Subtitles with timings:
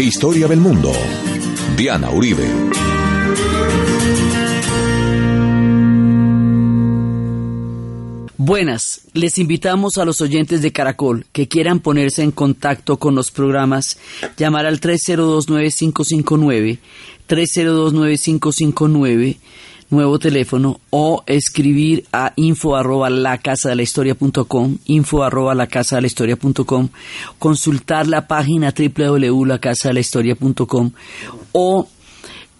[0.00, 0.90] Historia del mundo.
[1.76, 2.48] Diana Uribe.
[8.38, 13.30] Buenas, les invitamos a los oyentes de Caracol que quieran ponerse en contacto con los
[13.30, 13.98] programas,
[14.38, 16.78] llamar al 302-9559,
[17.28, 19.36] 302-9559,
[19.90, 25.54] nuevo teléfono, o escribir a info arroba la casa de historia punto com, info arroba
[25.54, 26.88] la casa de historia punto com,
[27.38, 30.92] consultar la página www.lacasadelahistoria.com
[31.52, 31.86] o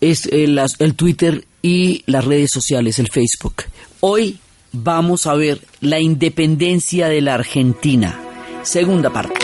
[0.00, 3.64] es el, el Twitter y las redes sociales, el Facebook.
[4.00, 4.38] Hoy
[4.72, 8.18] vamos a ver la independencia de la Argentina.
[8.62, 9.34] Segunda parte.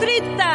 [0.00, 0.51] Trista.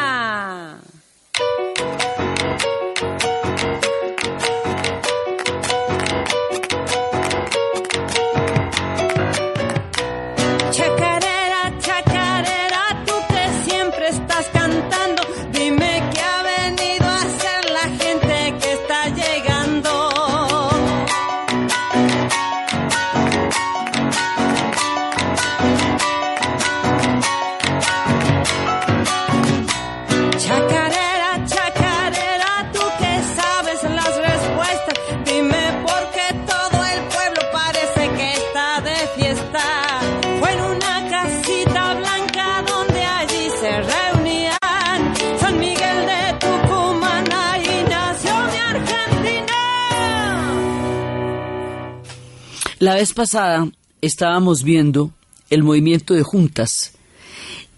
[52.97, 53.69] Vez pasada
[54.01, 55.11] estábamos viendo
[55.49, 56.93] el movimiento de juntas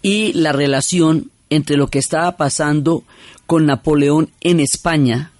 [0.02, 3.03] y la relación entre lo que estaba pasando
[3.46, 5.31] con Napoleón en España,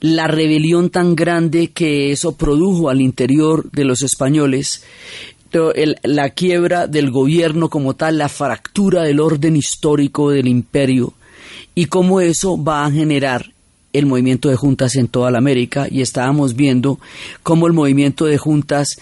[0.00, 4.84] la rebelión tan grande que eso produjo al interior de los españoles,
[6.04, 11.12] la quiebra del gobierno como tal, la fractura del orden histórico del imperio
[11.74, 13.52] y cómo eso va a generar
[13.92, 16.98] el movimiento de juntas en toda la América y estábamos viendo
[17.42, 19.00] cómo el movimiento de juntas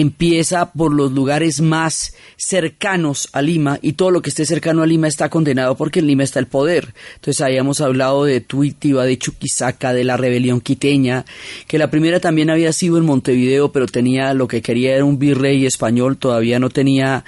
[0.00, 4.86] empieza por los lugares más cercanos a Lima y todo lo que esté cercano a
[4.86, 6.92] Lima está condenado porque en Lima está el poder.
[7.14, 11.24] Entonces habíamos hablado de Tuitiva, de Chuquisaca, de la rebelión quiteña,
[11.66, 15.18] que la primera también había sido en Montevideo, pero tenía lo que quería era un
[15.18, 17.24] virrey español, todavía no tenía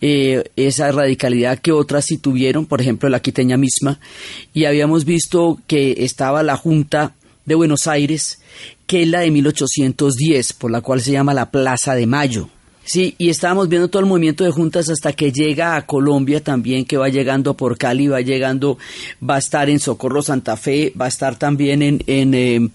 [0.00, 4.00] eh, esa radicalidad que otras sí tuvieron, por ejemplo la quiteña misma,
[4.52, 7.14] y habíamos visto que estaba la Junta
[7.48, 8.40] de Buenos Aires,
[8.86, 12.50] que es la de 1810, por la cual se llama la Plaza de Mayo.
[12.84, 16.84] Sí, y estábamos viendo todo el movimiento de juntas hasta que llega a Colombia también,
[16.84, 18.78] que va llegando por Cali, va llegando,
[19.28, 22.70] va a estar en Socorro Santa Fe, va a estar también en, en eh,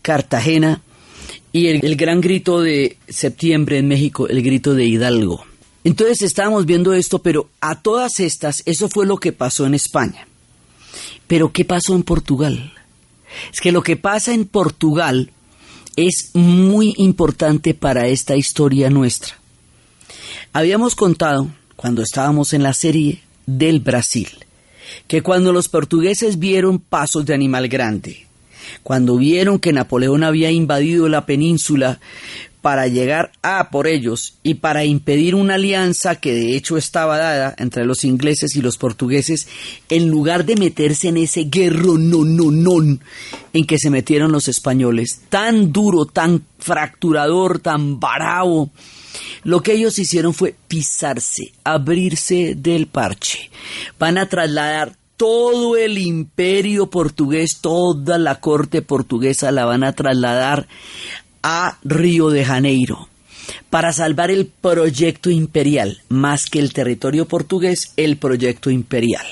[0.00, 0.80] Cartagena,
[1.52, 5.44] y el, el gran grito de septiembre en México, el grito de Hidalgo.
[5.84, 10.26] Entonces estábamos viendo esto, pero a todas estas, eso fue lo que pasó en España.
[11.26, 12.72] Pero ¿qué pasó en Portugal?
[13.52, 15.30] Es que lo que pasa en Portugal
[15.96, 19.34] es muy importante para esta historia nuestra.
[20.52, 24.28] Habíamos contado, cuando estábamos en la serie del Brasil,
[25.06, 28.26] que cuando los portugueses vieron pasos de animal grande,
[28.82, 32.00] cuando vieron que Napoleón había invadido la península
[32.62, 37.54] para llegar a por ellos y para impedir una alianza que de hecho estaba dada
[37.58, 39.48] entre los ingleses y los portugueses,
[39.88, 42.98] en lugar de meterse en ese guerro no no no
[43.52, 48.70] en que se metieron los españoles, tan duro, tan fracturador, tan bravo,
[49.42, 53.50] lo que ellos hicieron fue pisarse, abrirse del parche.
[53.98, 60.66] Van a trasladar todo el imperio portugués, toda la corte portuguesa la van a trasladar
[61.42, 63.08] a Río de Janeiro
[63.70, 69.26] para salvar el proyecto imperial, más que el territorio portugués, el proyecto imperial.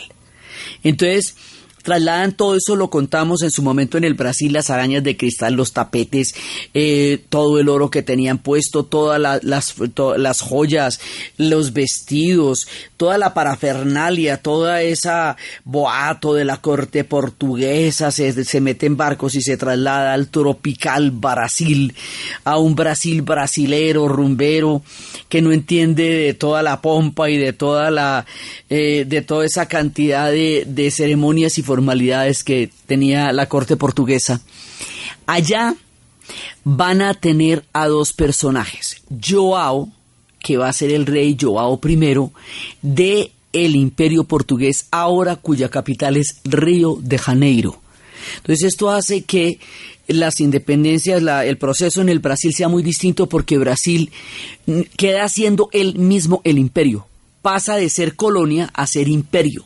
[0.83, 1.37] Entonces,
[1.83, 5.55] trasladan todo eso, lo contamos en su momento en el Brasil, las arañas de cristal,
[5.55, 6.35] los tapetes,
[6.75, 9.75] eh, todo el oro que tenían puesto, todas la- las,
[10.19, 11.01] las joyas,
[11.39, 12.67] los vestidos,
[13.01, 19.35] toda la parafernalia, toda esa boato de la corte portuguesa, se, se mete en barcos
[19.37, 21.95] y se traslada al tropical Brasil,
[22.45, 24.83] a un Brasil brasilero, rumbero,
[25.31, 28.27] que no entiende de toda la pompa y de toda la,
[28.69, 34.43] eh, de toda esa cantidad de, de ceremonias y formalidades que tenía la corte portuguesa.
[35.25, 35.75] Allá
[36.65, 39.89] van a tener a dos personajes, Joao,
[40.43, 41.97] que va a ser el rey Joao I
[42.83, 47.81] de el imperio portugués, ahora cuya capital es Río de Janeiro.
[48.37, 49.59] Entonces esto hace que
[50.07, 54.11] las independencias, el proceso en el Brasil sea muy distinto porque Brasil
[54.97, 57.07] queda siendo él mismo el imperio,
[57.43, 59.65] pasa de ser colonia a ser imperio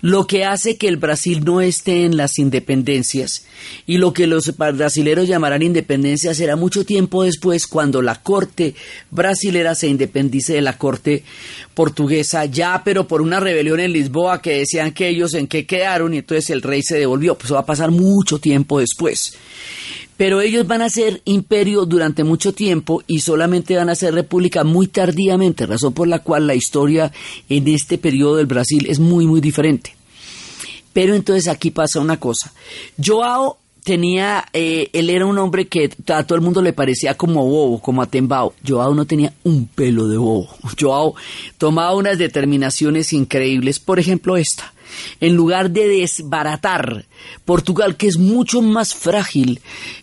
[0.00, 3.46] lo que hace que el Brasil no esté en las independencias.
[3.86, 8.74] Y lo que los brasileros llamarán independencia será mucho tiempo después cuando la corte
[9.10, 11.22] brasilera se independice de la corte
[11.74, 16.14] portuguesa ya pero por una rebelión en Lisboa que decían que ellos en qué quedaron
[16.14, 17.36] y entonces el rey se devolvió.
[17.36, 19.36] Pues va a pasar mucho tiempo después
[20.16, 24.64] pero ellos van a ser imperio durante mucho tiempo y solamente van a ser república
[24.64, 27.12] muy tardíamente, razón por la cual la historia
[27.48, 29.94] en este periodo del Brasil es muy, muy diferente.
[30.92, 32.52] Pero entonces aquí pasa una cosa.
[33.02, 37.46] Joao tenía, eh, él era un hombre que a todo el mundo le parecía como
[37.46, 38.54] bobo, como atembao.
[38.66, 40.48] Joao no tenía un pelo de bobo.
[40.80, 41.14] Joao
[41.58, 44.72] tomaba unas determinaciones increíbles, por ejemplo esta
[45.20, 47.04] en lugar de desbaratar
[47.44, 49.60] Portugal, que es mucho más frágil,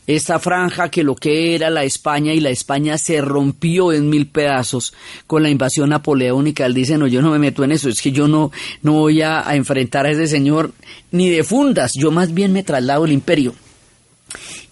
[0.08, 4.28] esta franja que lo que era la España y la España se rompió en mil
[4.28, 4.94] pedazos
[5.28, 6.66] con la invasión napoleónica.
[6.66, 8.52] Él dice, no, yo no me meto en eso, es que yo no,
[8.82, 10.74] no voy a, a enfrentar a ese señor
[11.12, 13.54] ni de fundas, yo más bien me traslado el imperio.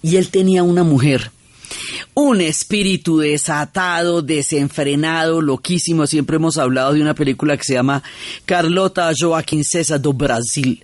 [0.02, 1.32] Y él tenía una mujer
[2.14, 6.08] un espíritu desatado, desenfrenado, loquísimo.
[6.08, 8.04] Siempre hemos hablado de una película que se llama
[8.46, 10.84] Carlota Joaquín César do Brasil.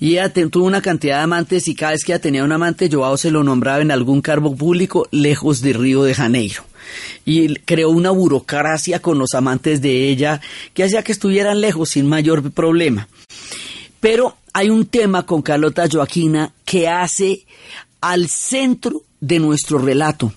[0.00, 2.88] Y ella tuvo una cantidad de amantes y cada vez que ella tenía un amante,
[2.90, 6.64] Joao se lo nombraba en algún cargo público lejos de Río de Janeiro
[7.24, 10.40] y creó una burocracia con los amantes de ella
[10.74, 13.08] que hacía que estuvieran lejos sin mayor problema.
[14.00, 17.44] Pero hay un tema con Carlota Joaquina que hace
[18.00, 20.32] al centro de nuestro relato.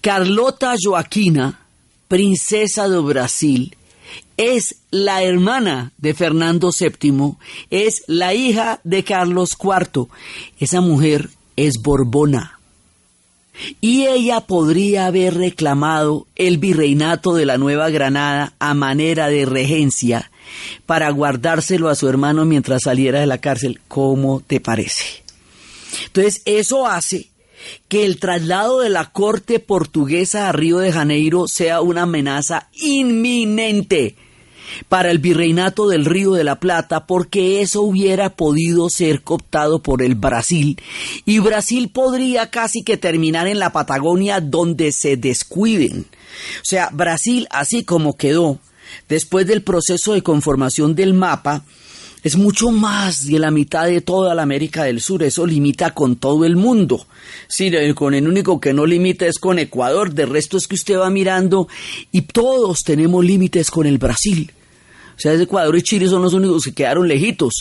[0.00, 1.66] Carlota Joaquina,
[2.08, 3.76] princesa de Brasil,
[4.36, 7.34] es la hermana de Fernando VII,
[7.70, 10.06] es la hija de Carlos IV.
[10.58, 12.58] Esa mujer es Borbona.
[13.80, 20.30] Y ella podría haber reclamado el virreinato de la Nueva Granada a manera de regencia
[20.86, 23.80] para guardárselo a su hermano mientras saliera de la cárcel.
[23.88, 25.24] ¿Cómo te parece?
[26.06, 27.28] Entonces, eso hace
[27.88, 34.16] que el traslado de la corte portuguesa a Río de Janeiro sea una amenaza inminente
[34.88, 40.02] para el virreinato del Río de la Plata porque eso hubiera podido ser cooptado por
[40.02, 40.80] el Brasil
[41.24, 46.06] y Brasil podría casi que terminar en la Patagonia donde se descuiden.
[46.60, 48.58] O sea, Brasil así como quedó
[49.08, 51.64] después del proceso de conformación del mapa,
[52.22, 56.16] es mucho más de la mitad de toda la América del Sur, eso limita con
[56.16, 57.06] todo el mundo.
[57.46, 60.98] Sí, con el único que no limita es con Ecuador, de resto es que usted
[60.98, 61.68] va mirando
[62.12, 64.52] y todos tenemos límites con el Brasil.
[65.16, 67.52] O sea, Ecuador y Chile son los únicos que quedaron lejitos,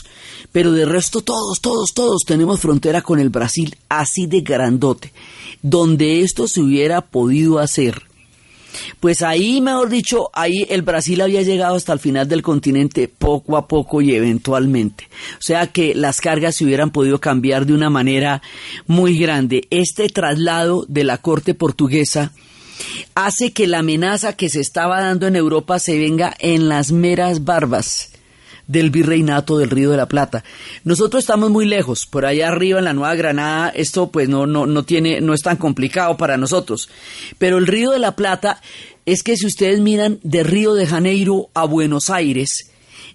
[0.51, 5.11] pero de resto todos, todos, todos tenemos frontera con el Brasil así de grandote.
[5.63, 8.06] Donde esto se hubiera podido hacer
[8.99, 13.57] pues ahí, mejor dicho, ahí el Brasil había llegado hasta el final del continente poco
[13.57, 15.07] a poco y eventualmente.
[15.33, 18.41] O sea que las cargas se hubieran podido cambiar de una manera
[18.85, 19.67] muy grande.
[19.69, 22.31] Este traslado de la corte portuguesa
[23.15, 27.43] hace que la amenaza que se estaba dando en Europa se venga en las meras
[27.43, 28.11] barbas
[28.67, 30.43] del virreinato del Río de la Plata.
[30.83, 34.65] Nosotros estamos muy lejos, por allá arriba en la Nueva Granada, esto pues no, no,
[34.65, 36.89] no tiene, no es tan complicado para nosotros.
[37.37, 38.61] Pero el Río de la Plata
[39.05, 42.71] es que si ustedes miran de Río de Janeiro a Buenos Aires,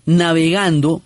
[0.06, 1.02] navegando,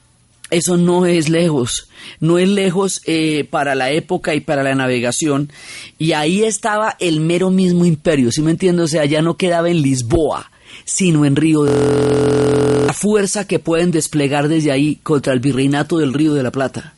[0.50, 1.88] eso no es lejos,
[2.20, 5.50] no es lejos eh, para la época y para la navegación.
[5.98, 8.84] Y ahí estaba el mero mismo imperio, ¿sí me entiendo?
[8.84, 10.52] O sea, ya no quedaba en Lisboa,
[10.86, 12.86] sino en Río de...
[12.86, 16.94] La fuerza que pueden desplegar desde ahí contra el virreinato del Río de la Plata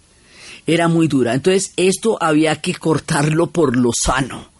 [0.68, 1.34] era muy dura.
[1.34, 4.50] Entonces esto había que cortarlo por lo sano.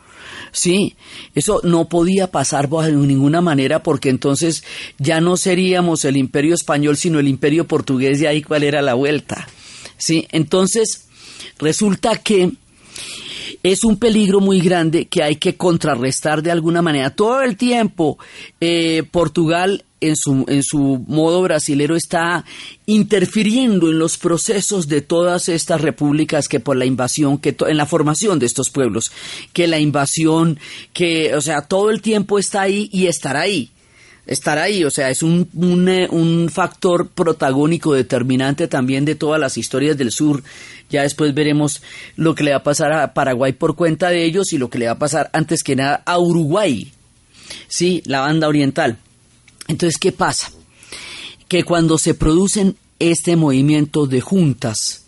[0.50, 0.96] Sí,
[1.34, 4.64] eso no podía pasar de ninguna manera porque entonces
[4.98, 8.94] ya no seríamos el imperio español sino el imperio portugués y ahí cuál era la
[8.94, 9.46] vuelta.
[9.98, 11.08] Sí, entonces
[11.58, 12.52] resulta que
[13.62, 17.10] es un peligro muy grande que hay que contrarrestar de alguna manera.
[17.10, 18.18] Todo el tiempo
[18.60, 22.44] eh, Portugal en su, en su modo brasilero está
[22.86, 27.86] interfiriendo en los procesos de todas estas repúblicas que por la invasión, que en la
[27.86, 29.10] formación de estos pueblos,
[29.52, 30.58] que la invasión,
[30.92, 33.70] que, o sea, todo el tiempo está ahí y estará ahí
[34.28, 39.40] estar ahí, o sea, es un, un, eh, un, factor protagónico determinante también de todas
[39.40, 40.42] las historias del sur.
[40.90, 41.82] Ya después veremos
[42.14, 44.78] lo que le va a pasar a Paraguay por cuenta de ellos y lo que
[44.78, 46.92] le va a pasar antes que nada a Uruguay,
[47.68, 48.98] sí, la banda oriental.
[49.66, 50.52] Entonces, ¿qué pasa?
[51.48, 55.06] Que cuando se producen este movimiento de juntas,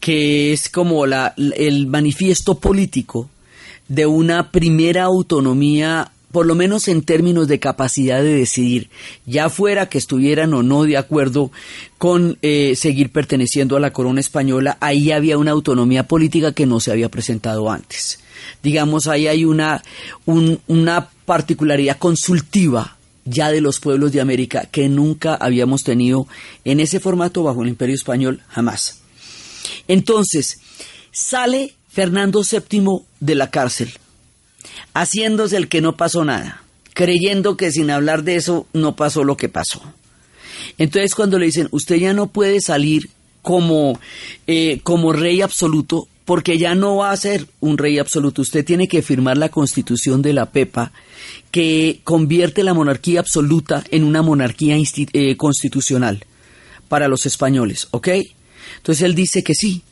[0.00, 3.28] que es como la, el manifiesto político
[3.88, 8.90] de una primera autonomía por lo menos en términos de capacidad de decidir,
[9.24, 11.50] ya fuera que estuvieran o no de acuerdo
[11.96, 16.80] con eh, seguir perteneciendo a la corona española, ahí había una autonomía política que no
[16.80, 18.20] se había presentado antes.
[18.62, 19.82] Digamos, ahí hay una,
[20.26, 26.26] una particularidad consultiva ya de los pueblos de América que nunca habíamos tenido
[26.64, 29.00] en ese formato bajo el imperio español, jamás.
[29.86, 30.60] Entonces,
[31.10, 33.92] sale Fernando VII de la cárcel
[34.94, 36.62] haciéndose el que no pasó nada,
[36.94, 39.82] creyendo que sin hablar de eso no pasó lo que pasó.
[40.78, 43.10] Entonces cuando le dicen, usted ya no puede salir
[43.42, 43.98] como,
[44.46, 48.86] eh, como rey absoluto, porque ya no va a ser un rey absoluto, usted tiene
[48.86, 50.92] que firmar la constitución de la PEPA,
[51.50, 56.24] que convierte la monarquía absoluta en una monarquía eh, constitucional
[56.88, 58.08] para los españoles, ¿ok?
[58.76, 59.82] Entonces él dice que sí,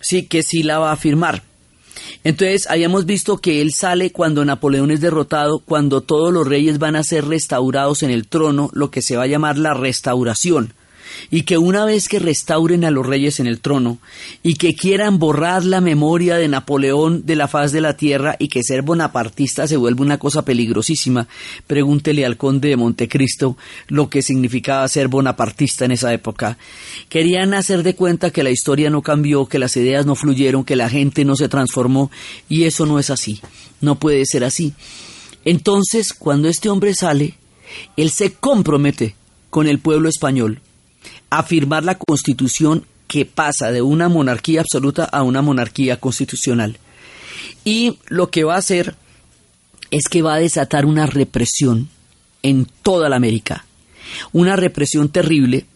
[0.00, 1.42] sí, que sí la va a firmar.
[2.24, 6.96] Entonces, habíamos visto que él sale cuando Napoleón es derrotado, cuando todos los reyes van
[6.96, 10.74] a ser restaurados en el trono, lo que se va a llamar la restauración
[11.30, 13.98] y que una vez que restauren a los reyes en el trono
[14.42, 18.48] y que quieran borrar la memoria de Napoleón de la faz de la tierra y
[18.48, 21.28] que ser bonapartista se vuelve una cosa peligrosísima,
[21.66, 23.56] pregúntele al conde de Montecristo
[23.88, 26.58] lo que significaba ser bonapartista en esa época.
[27.08, 30.76] Querían hacer de cuenta que la historia no cambió, que las ideas no fluyeron, que
[30.76, 32.10] la gente no se transformó
[32.48, 33.40] y eso no es así,
[33.80, 34.74] no puede ser así.
[35.44, 37.34] Entonces, cuando este hombre sale,
[37.96, 39.14] él se compromete
[39.50, 40.60] con el pueblo español
[41.30, 46.78] afirmar la constitución que pasa de una monarquía absoluta a una monarquía constitucional.
[47.64, 48.96] Y lo que va a hacer
[49.90, 51.88] es que va a desatar una represión
[52.42, 53.66] en toda la América.
[54.32, 55.66] Una represión terrible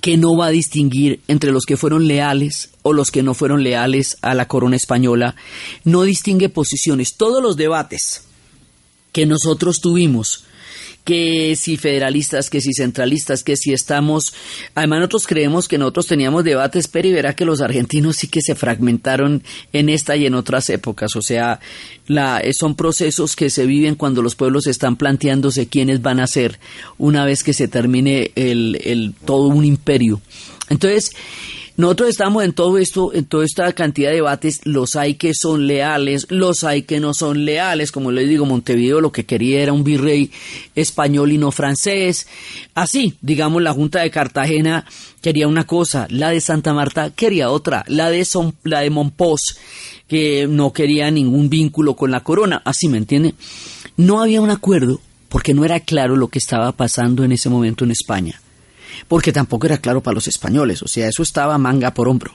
[0.00, 3.62] que no va a distinguir entre los que fueron leales o los que no fueron
[3.62, 5.36] leales a la corona española.
[5.84, 7.16] No distingue posiciones.
[7.16, 8.24] Todos los debates
[9.12, 10.44] que nosotros tuvimos
[11.06, 14.34] que si federalistas, que si centralistas, que si estamos...
[14.74, 18.42] Además nosotros creemos que nosotros teníamos debates, pero y verá que los argentinos sí que
[18.42, 21.14] se fragmentaron en esta y en otras épocas.
[21.14, 21.60] O sea,
[22.08, 26.58] la, son procesos que se viven cuando los pueblos están planteándose quiénes van a ser
[26.98, 30.20] una vez que se termine el todo un imperio.
[30.68, 31.12] Entonces,
[31.76, 35.66] nosotros estamos en todo esto, en toda esta cantidad de debates, los hay que son
[35.66, 39.74] leales, los hay que no son leales, como les digo, Montevideo lo que quería era
[39.74, 40.30] un virrey
[40.74, 42.28] español y no francés,
[42.74, 44.86] así, digamos, la Junta de Cartagena
[45.20, 48.90] quería una cosa, la de Santa Marta quería otra, la de, Son, la de
[50.08, 53.34] que no quería ningún vínculo con la corona, así me entiende.
[53.98, 57.84] No había un acuerdo porque no era claro lo que estaba pasando en ese momento
[57.84, 58.40] en España
[59.08, 62.32] porque tampoco era claro para los españoles, o sea, eso estaba manga por hombro.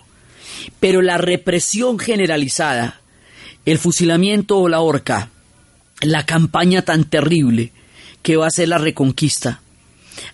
[0.80, 3.02] Pero la represión generalizada,
[3.66, 5.30] el fusilamiento o la horca,
[6.02, 7.72] la campaña tan terrible
[8.22, 9.62] que va a ser la reconquista,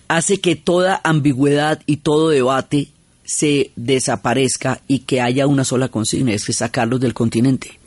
[0.08, 2.88] hace que toda ambigüedad y todo debate
[3.24, 7.78] se desaparezca y que haya una sola consigna, es que sacarlos del continente.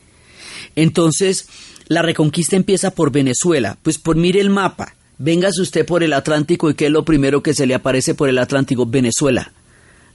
[0.76, 1.48] Entonces,
[1.88, 6.68] la reconquista empieza por Venezuela, pues por mire el mapa, Véngase usted por el Atlántico
[6.68, 8.86] y ¿qué es lo primero que se le aparece por el Atlántico?
[8.86, 9.52] Venezuela.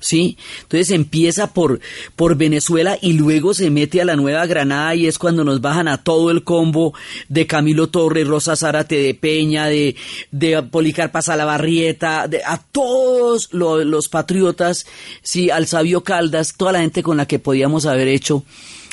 [0.01, 0.37] ¿Sí?
[0.63, 1.79] Entonces empieza por,
[2.17, 5.87] por Venezuela y luego se mete a la Nueva Granada y es cuando nos bajan
[5.87, 6.93] a todo el combo
[7.29, 9.95] de Camilo Torres, Rosa Zárate de Peña, de,
[10.31, 14.85] de Policarpa Salabarrieta, de, a todos los, los patriotas,
[15.23, 18.43] sí, al sabio Caldas, toda la gente con la que podíamos haber hecho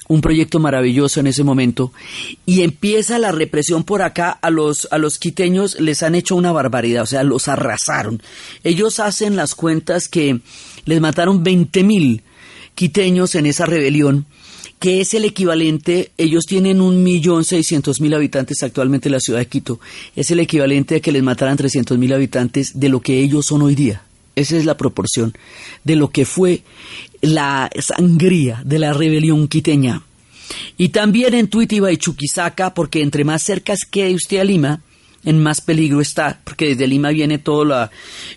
[0.09, 1.93] un proyecto maravilloso en ese momento
[2.45, 6.53] y empieza la represión por acá a los a los quiteños les han hecho una
[6.53, 8.23] barbaridad, o sea, los arrasaron.
[8.63, 10.41] Ellos hacen las cuentas que
[10.85, 12.23] les mataron 20 mil
[12.75, 14.27] quiteños en esa rebelión
[14.85, 19.39] que es el equivalente, ellos tienen un millón seiscientos mil habitantes actualmente en la ciudad
[19.39, 19.81] de Quito,
[20.15, 23.63] es el equivalente a que les mataran trescientos mil habitantes de lo que ellos son
[23.63, 24.03] hoy día.
[24.37, 25.33] Esa es la proporción
[25.85, 26.63] de lo que fue
[27.25, 30.03] la sangría de la rebelión quiteña.
[30.77, 34.81] Y también en Tuitiba y Chuquisaca, porque entre más cerca que usted a Lima,
[35.25, 37.91] en más peligro está, porque desde Lima viene todo la,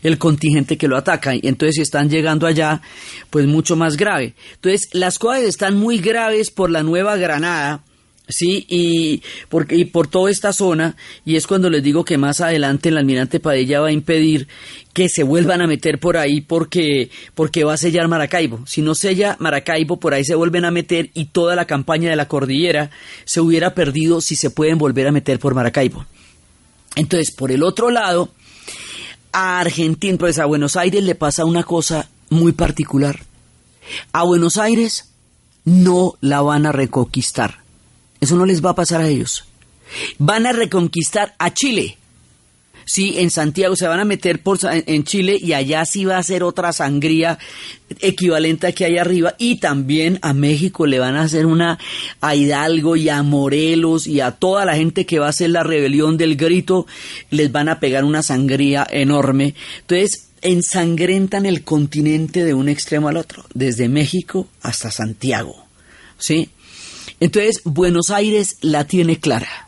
[0.03, 2.82] el contingente que lo ataca, y entonces si están llegando allá,
[3.29, 4.36] pues mucho más grave.
[4.56, 7.82] Entonces, las cosas están muy graves por la Nueva Granada,
[8.29, 12.41] Sí, y por, y por toda esta zona, y es cuando les digo que más
[12.41, 14.50] adelante el almirante Padilla va a impedir
[14.91, 18.67] que se vuelvan a meter por ahí porque, porque va a sellar Maracaibo.
[18.67, 22.17] Si no sella Maracaibo, por ahí se vuelven a meter y toda la campaña de
[22.17, 22.91] la cordillera
[23.24, 26.05] se hubiera perdido si se pueden volver a meter por Maracaibo.
[26.96, 28.29] Entonces, por el otro lado,
[29.31, 33.22] a Argentina, pues a Buenos Aires le pasa una cosa muy particular.
[34.12, 35.12] A Buenos Aires
[35.63, 37.67] no la van a reconquistar
[38.22, 39.46] eso no les va a pasar a ellos.
[40.18, 41.98] Van a reconquistar a Chile.
[42.90, 46.24] Sí, en Santiago se van a meter por, en Chile y allá sí va a
[46.24, 47.38] ser otra sangría
[48.00, 49.36] equivalente a que hay arriba.
[49.38, 51.80] Y también a México le van a hacer una
[52.22, 55.64] a Hidalgo y a Morelos y a toda la gente que va a hacer la
[55.64, 56.88] rebelión del grito,
[57.30, 59.54] les van a pegar una sangría enorme.
[59.82, 65.66] Entonces, ensangrentan el continente de un extremo al otro, desde México hasta Santiago.
[66.18, 66.52] ¿Sí?
[67.20, 69.68] Entonces, Buenos Aires la tiene clara.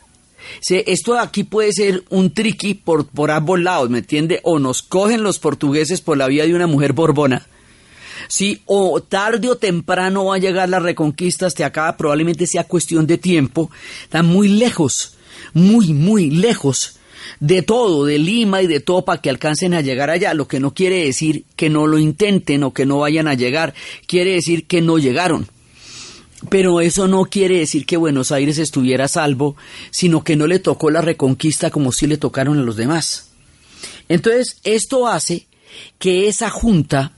[0.68, 4.40] Esto aquí puede ser un triqui por, por ambos lados, ¿me entiende?
[4.42, 7.46] O nos cogen los portugueses por la vía de una mujer borbona.
[8.28, 13.06] Sí, o tarde o temprano va a llegar la reconquista hasta acá, probablemente sea cuestión
[13.06, 13.70] de tiempo.
[14.04, 15.14] Están muy lejos,
[15.54, 16.98] muy, muy lejos
[17.40, 20.60] de todo, de Lima y de todo para que alcancen a llegar allá, lo que
[20.60, 23.74] no quiere decir que no lo intenten o que no vayan a llegar,
[24.06, 25.48] quiere decir que no llegaron.
[26.48, 29.56] Pero eso no quiere decir que Buenos Aires estuviera salvo,
[29.90, 33.30] sino que no le tocó la reconquista como si le tocaron a los demás.
[34.08, 35.46] Entonces, esto hace
[35.98, 37.12] que esa junta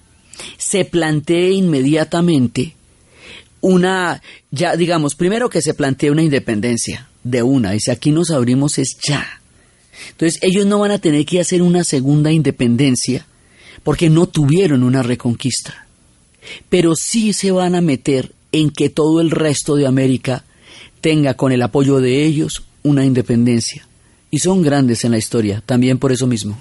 [0.58, 2.74] se plantee inmediatamente
[3.60, 8.30] una, ya digamos, primero que se plantee una independencia de una, y si aquí nos
[8.30, 9.40] abrimos es ya.
[10.10, 13.26] Entonces, ellos no van a tener que hacer una segunda independencia
[13.84, 15.86] porque no tuvieron una reconquista,
[16.68, 20.44] pero sí se van a meter en que todo el resto de América
[21.00, 23.86] tenga con el apoyo de ellos una independencia.
[24.30, 26.58] Y son grandes en la historia, también por eso mismo.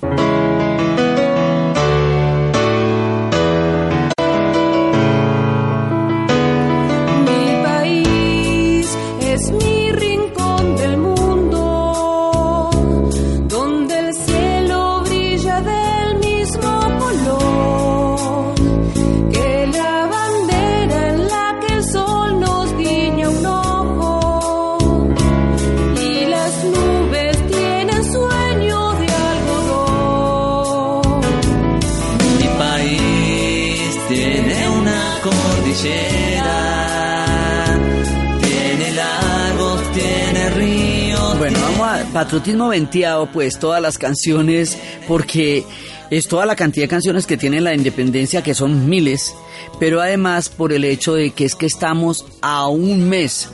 [42.42, 44.76] Patriotismo venteado, pues todas las canciones,
[45.08, 45.64] porque
[46.10, 49.36] es toda la cantidad de canciones que tiene la independencia, que son miles,
[49.80, 53.50] pero además por el hecho de que es que estamos a un mes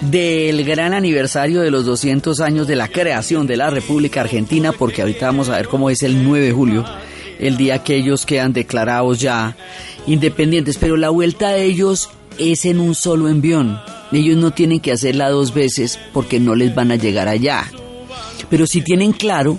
[0.00, 5.02] del gran aniversario de los 200 años de la creación de la República Argentina, porque
[5.02, 6.84] ahorita vamos a ver cómo es el 9 de julio,
[7.38, 9.54] el día que ellos quedan declarados ya
[10.06, 12.08] independientes, pero la vuelta de ellos
[12.38, 13.78] es en un solo envión.
[14.12, 17.70] Ellos no tienen que hacerla dos veces porque no les van a llegar allá.
[18.50, 19.58] Pero si tienen claro,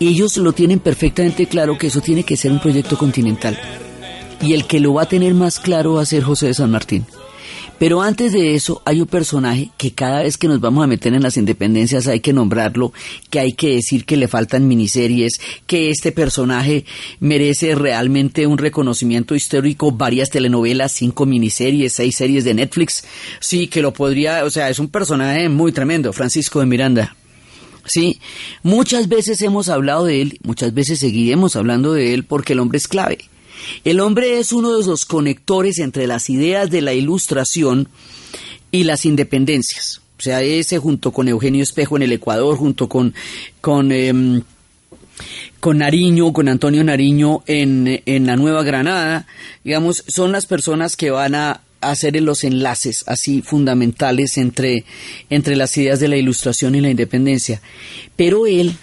[0.00, 3.58] ellos lo tienen perfectamente claro que eso tiene que ser un proyecto continental.
[4.40, 6.70] Y el que lo va a tener más claro va a ser José de San
[6.70, 7.06] Martín.
[7.78, 11.12] Pero antes de eso hay un personaje que cada vez que nos vamos a meter
[11.12, 12.92] en las independencias hay que nombrarlo,
[13.28, 16.86] que hay que decir que le faltan miniseries, que este personaje
[17.20, 23.04] merece realmente un reconocimiento histórico, varias telenovelas, cinco miniseries, seis series de Netflix.
[23.40, 27.14] Sí, que lo podría, o sea, es un personaje muy tremendo, Francisco de Miranda.
[27.86, 28.20] Sí,
[28.62, 32.78] muchas veces hemos hablado de él, muchas veces seguiremos hablando de él porque el hombre
[32.78, 33.18] es clave.
[33.84, 37.88] El hombre es uno de los conectores entre las ideas de la ilustración
[38.70, 40.02] y las independencias.
[40.18, 43.14] O sea, ese junto con Eugenio Espejo en el Ecuador, junto con,
[43.60, 44.42] con, em,
[45.60, 49.26] con Nariño, con Antonio Nariño en, en la Nueva Granada,
[49.62, 54.84] digamos, son las personas que van a hacer los enlaces así fundamentales entre,
[55.30, 57.60] entre las ideas de la ilustración y la independencia.
[58.16, 58.76] Pero él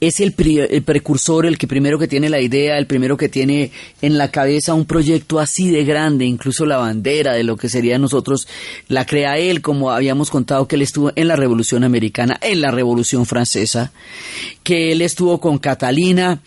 [0.00, 0.34] es el,
[0.70, 3.70] el, precursor, el que primero que tiene la idea, el primero que tiene
[4.02, 7.98] en la cabeza un proyecto así de grande, incluso la bandera de lo que sería
[7.98, 8.46] nosotros,
[8.88, 12.70] la crea él, como habíamos contado que él estuvo en la Revolución Americana, en la
[12.70, 13.92] Revolución Francesa,
[14.62, 16.40] que él estuvo con Catalina,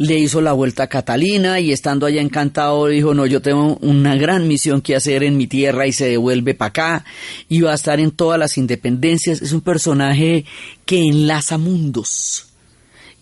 [0.00, 4.16] le hizo la vuelta a Catalina y estando allá encantado dijo, no, yo tengo una
[4.16, 7.04] gran misión que hacer en mi tierra y se devuelve para acá
[7.50, 9.42] y va a estar en todas las independencias.
[9.42, 10.46] Es un personaje
[10.86, 12.46] que enlaza mundos,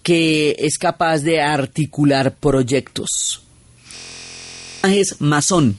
[0.04, 3.42] que es capaz de articular proyectos.
[4.84, 5.78] Es masón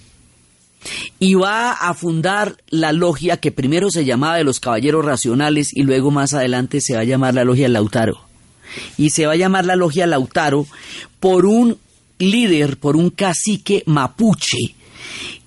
[1.17, 5.83] y va a fundar la logia que primero se llamaba de los Caballeros Racionales y
[5.83, 8.28] luego más adelante se va a llamar la logia Lautaro
[8.97, 10.65] y se va a llamar la logia Lautaro
[11.19, 11.77] por un
[12.17, 14.75] líder, por un cacique mapuche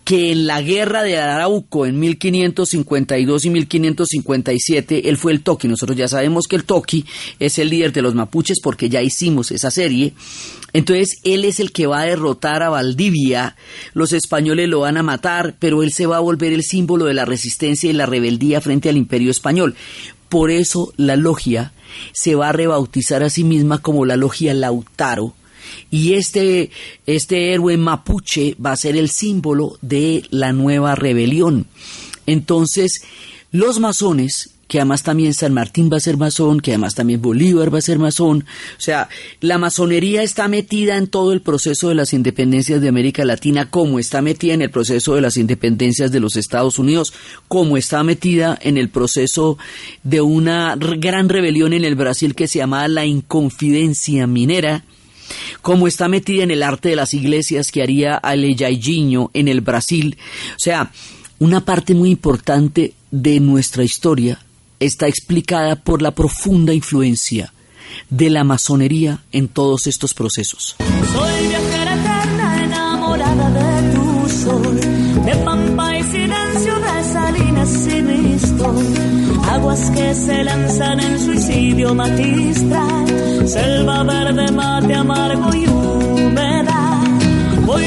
[0.05, 5.69] que en la guerra de Arauco en 1552 y 1557 él fue el Toqui.
[5.69, 7.05] Nosotros ya sabemos que el Toqui
[7.39, 10.13] es el líder de los mapuches porque ya hicimos esa serie.
[10.73, 13.57] Entonces él es el que va a derrotar a Valdivia.
[13.95, 17.15] Los españoles lo van a matar, pero él se va a volver el símbolo de
[17.15, 19.77] la resistencia y la rebeldía frente al imperio español.
[20.33, 21.75] Por eso la logia
[22.15, 25.35] se va a rebautizar a sí misma como la logia Lautaro.
[25.91, 26.71] Y este,
[27.05, 31.67] este héroe mapuche va a ser el símbolo de la nueva rebelión.
[32.25, 33.03] Entonces,
[33.51, 37.75] los masones que además también San Martín va a ser masón, que además también Bolívar
[37.75, 38.47] va a ser masón.
[38.79, 39.11] O sea,
[39.43, 43.99] la masonería está metida en todo el proceso de las independencias de América Latina, como
[43.99, 47.13] está metida en el proceso de las independencias de los Estados Unidos,
[47.49, 49.59] como está metida en el proceso
[50.05, 54.87] de una gran rebelión en el Brasil que se llamaba la Inconfidencia Minera,
[55.61, 60.17] como está metida en el arte de las iglesias que haría Alejaidinho en el Brasil.
[60.57, 60.91] O sea,
[61.41, 64.39] una parte muy importante de nuestra historia
[64.83, 67.53] está explicada por la profunda influencia
[68.11, 70.77] de la masonería en todos estos procesos.
[70.79, 74.81] Soy viajera eterna enamorada de tu sol,
[75.25, 78.75] de pampa y silencio de salinas y visto,
[79.51, 87.05] aguas que se lanzan en suicidio magistral, selva verde, mate amargo y húmeda.
[87.67, 87.85] Voy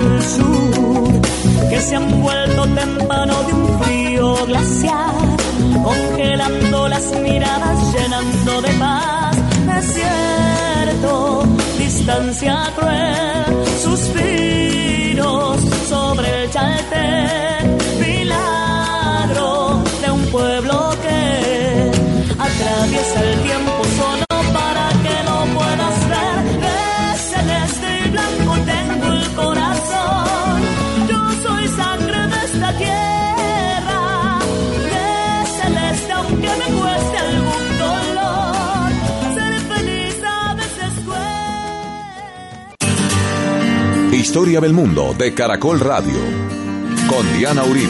[0.00, 1.20] del sur,
[1.70, 5.14] que se han vuelto témpano de un frío glacial,
[5.84, 11.44] congelando las miradas, llenando de paz, desierto,
[11.78, 13.37] distancia cruel,
[44.28, 46.18] Historia del mundo de Caracol Radio.
[47.08, 47.88] Con Diana Uribe.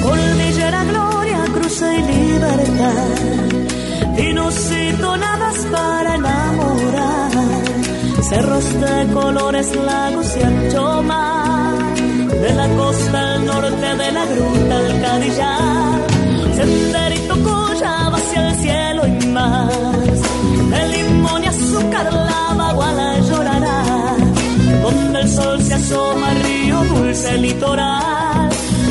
[0.00, 3.08] Cordillera Gloria, cruce y libertad.
[4.16, 7.30] Vinos y tonadas para enamorar.
[8.28, 11.96] Cerros de colores, lagos y ancho mar.
[11.96, 16.00] De la costa al norte, de la gruta al Cadillar.
[18.30, 19.74] Hacia el cielo y más.
[20.70, 24.16] De limón y azúcar la baguala llorará.
[24.84, 28.48] Donde el sol se asoma, río dulce litoral.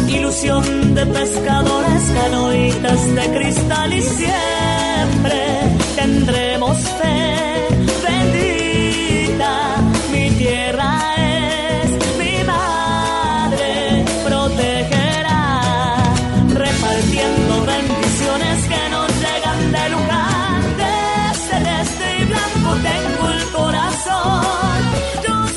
[0.09, 5.41] Ilusión de pescadores, canoitas de cristal y siempre
[5.95, 7.68] tendremos fe.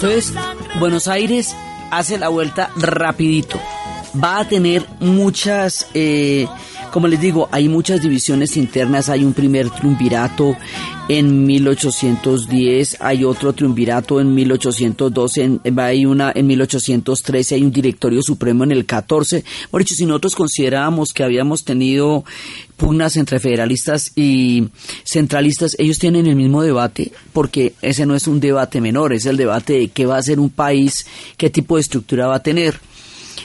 [0.02, 0.34] Entonces,
[0.80, 1.54] Buenos Aires
[1.92, 3.60] hace la vuelta rapidito.
[4.22, 6.48] Va a tener muchas, eh,
[6.90, 9.08] como les digo, hay muchas divisiones internas.
[9.08, 10.56] Hay un primer triunvirato
[11.08, 18.22] en 1810, hay otro triunvirato en 1812, en, hay una en 1813, hay un directorio
[18.22, 19.44] supremo en el 14.
[19.70, 22.24] Por dicho, si nosotros considerábamos que habíamos tenido
[22.76, 24.68] pugnas entre federalistas y
[25.04, 29.36] centralistas, ellos tienen el mismo debate, porque ese no es un debate menor, es el
[29.36, 32.80] debate de qué va a ser un país, qué tipo de estructura va a tener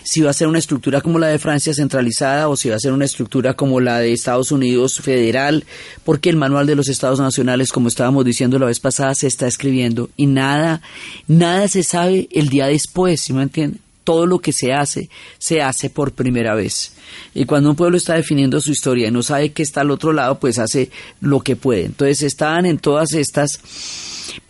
[0.07, 2.79] si va a ser una estructura como la de Francia centralizada o si va a
[2.79, 5.65] ser una estructura como la de Estados Unidos federal,
[6.05, 9.47] porque el manual de los estados nacionales, como estábamos diciendo la vez pasada, se está
[9.47, 10.81] escribiendo y nada,
[11.27, 13.81] nada se sabe el día después, ¿sí me entienden?
[14.05, 16.93] Todo lo que se hace, se hace por primera vez.
[17.33, 20.13] Y cuando un pueblo está definiendo su historia y no sabe qué está al otro
[20.13, 20.89] lado, pues hace
[21.19, 21.83] lo que puede.
[21.83, 23.59] Entonces estaban en todas estas,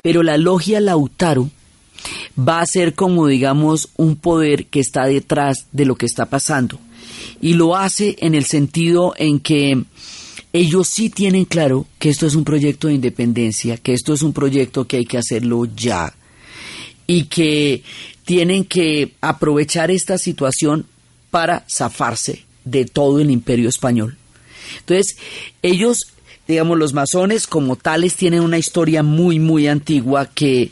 [0.04, 1.50] pero la logia Lautaro
[2.38, 6.80] va a ser como digamos un poder que está detrás de lo que está pasando.
[7.42, 9.84] Y lo hace en el sentido en que
[10.54, 14.34] ellos sí tienen claro que esto es un proyecto de independencia, que esto es un
[14.34, 16.14] proyecto que hay que hacerlo ya
[17.06, 17.84] y que
[18.26, 20.86] tienen que aprovechar esta situación
[21.32, 24.18] para zafarse de todo el imperio español.
[24.80, 25.18] Entonces,
[25.62, 26.08] ellos,
[26.48, 30.72] digamos, los masones como tales tienen una historia muy, muy antigua que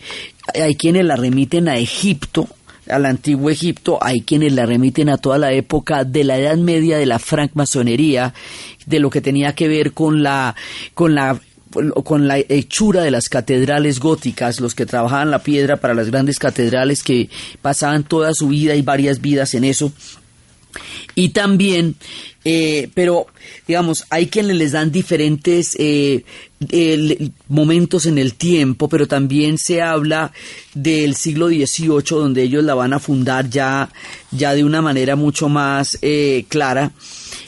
[0.62, 2.48] hay quienes la remiten a Egipto,
[2.89, 6.98] al antiguo Egipto, hay quienes la remiten a toda la época de la Edad Media
[6.98, 8.34] de la francmasonería,
[8.86, 10.56] de lo que tenía que ver con la,
[10.94, 11.39] con la
[12.06, 16.39] con la hechura de las catedrales góticas, los que trabajaban la piedra para las grandes
[16.39, 17.30] catedrales que
[17.62, 19.91] pasaban toda su vida y varias vidas en eso.
[21.16, 21.96] Y también,
[22.44, 23.28] eh, pero
[23.68, 26.24] digamos, hay quienes les dan diferentes eh,
[27.48, 30.32] momentos en el tiempo, pero también se habla
[30.74, 33.90] del siglo XVIII, donde ellos la van a fundar ya,
[34.32, 36.92] ya de una manera mucho más eh, clara.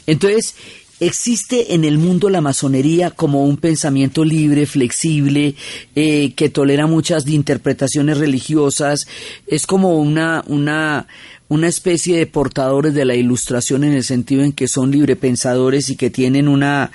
[0.06, 0.56] Entonces,
[1.00, 5.54] Existe en el mundo la masonería como un pensamiento libre, flexible,
[5.96, 9.08] eh, que tolera muchas interpretaciones religiosas.
[9.46, 11.06] Es como una, una,
[11.50, 15.96] una especie de portadores de la ilustración en el sentido en que son librepensadores y
[15.96, 16.92] que tienen una,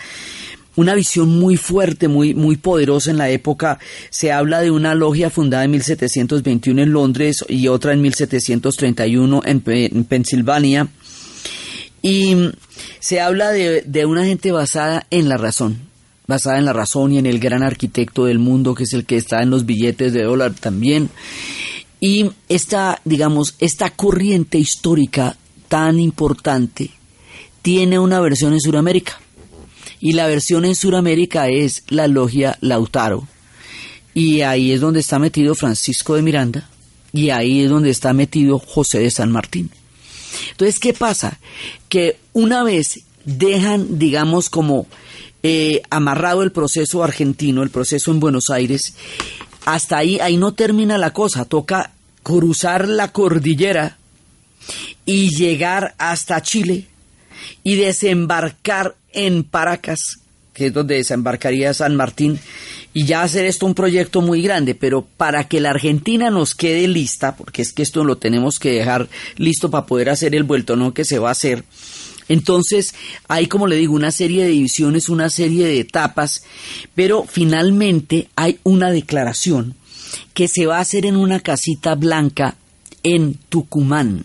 [0.76, 3.78] una visión muy fuerte, muy, muy poderosa en la época.
[4.10, 9.62] Se habla de una logia fundada en 1721 en Londres y otra en 1731 en,
[9.66, 10.88] en Pensilvania.
[12.02, 12.50] Y
[12.98, 15.78] se habla de, una gente basada en la razón,
[16.26, 19.16] basada en la razón y en el gran arquitecto del mundo, que es el que
[19.16, 21.10] está en los billetes de dólar también.
[22.02, 25.36] Y esta, digamos, esta corriente histórica
[25.68, 26.90] tan importante
[27.62, 29.20] tiene una versión en Sudamérica.
[30.00, 33.28] Y la versión en Sudamérica es la logia Lautaro.
[34.14, 36.68] Y ahí es donde está metido Francisco de Miranda.
[37.12, 39.70] Y ahí es donde está metido José de San Martín.
[40.50, 41.38] Entonces, ¿qué pasa?
[41.88, 44.88] Que una vez dejan, digamos, como
[45.44, 48.94] eh, amarrado el proceso argentino, el proceso en Buenos Aires,
[49.64, 53.98] hasta ahí, ahí no termina la cosa, toca cruzar la cordillera
[55.04, 56.86] y llegar hasta Chile
[57.62, 60.20] y desembarcar en Paracas,
[60.54, 62.38] que es donde desembarcaría San Martín,
[62.94, 66.86] y ya hacer esto un proyecto muy grande, pero para que la Argentina nos quede
[66.88, 70.76] lista, porque es que esto lo tenemos que dejar listo para poder hacer el vuelto,
[70.76, 71.64] no que se va a hacer.
[72.28, 72.94] Entonces
[73.28, 76.44] hay, como le digo, una serie de divisiones, una serie de etapas,
[76.94, 79.74] pero finalmente hay una declaración
[80.34, 82.56] que se va a hacer en una casita blanca
[83.02, 84.24] en Tucumán.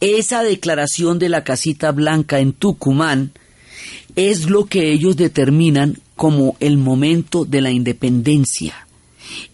[0.00, 3.32] Esa declaración de la casita blanca en Tucumán
[4.16, 8.87] es lo que ellos determinan como el momento de la independencia.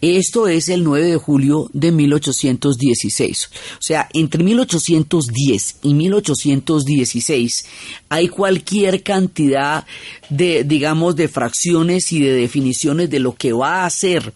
[0.01, 3.49] Esto es el 9 de julio de 1816.
[3.79, 7.65] O sea, entre 1810 y 1816
[8.09, 9.85] hay cualquier cantidad
[10.29, 14.33] de, digamos, de fracciones y de definiciones de lo que va a ser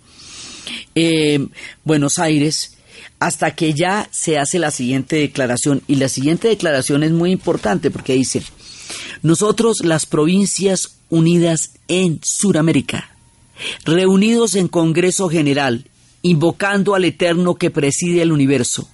[0.96, 1.48] eh,
[1.84, 2.78] Buenos Aires
[3.20, 5.84] hasta que ya se hace la siguiente declaración.
[5.88, 8.42] Y la siguiente declaración es muy importante porque dice,
[9.22, 13.10] nosotros las provincias unidas en Suramérica,
[13.86, 15.86] reunidos en Congreso General,
[16.22, 18.90] invocando al Eterno que preside el universo,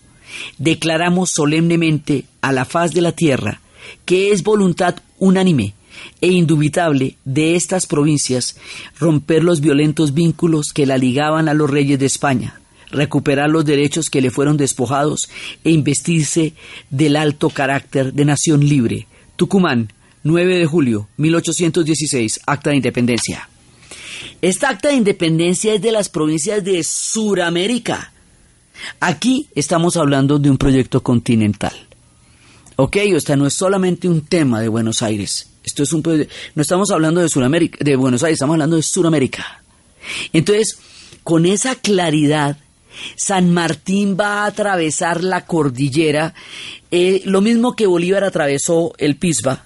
[0.57, 3.61] declaramos solemnemente a la faz de la tierra
[4.05, 5.73] que es voluntad unánime
[6.21, 8.57] e indubitable de estas provincias
[8.99, 12.59] romper los violentos vínculos que la ligaban a los reyes de España,
[12.91, 15.29] recuperar los derechos que le fueron despojados
[15.63, 16.53] e investirse
[16.89, 19.07] del alto carácter de nación libre.
[19.35, 19.91] Tucumán,
[20.23, 23.49] 9 de julio 1816, Acta de Independencia.
[24.41, 28.11] Esta acta de independencia es de las provincias de Suramérica.
[28.99, 31.73] Aquí estamos hablando de un proyecto continental.
[32.75, 35.49] Ok, o sea, no es solamente un tema de Buenos Aires.
[35.63, 36.03] Esto es un
[36.55, 39.63] no estamos hablando de Suramérica, de Buenos Aires, estamos hablando de Suramérica.
[40.33, 40.77] Entonces,
[41.23, 42.57] con esa claridad,
[43.15, 46.35] San Martín va a atravesar la cordillera,
[46.91, 49.65] eh, lo mismo que Bolívar atravesó el Pisba,